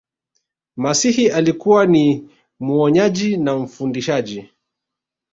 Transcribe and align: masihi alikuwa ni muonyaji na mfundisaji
masihi 0.77 1.29
alikuwa 1.29 1.85
ni 1.85 2.29
muonyaji 2.59 3.37
na 3.37 3.55
mfundisaji 3.57 4.49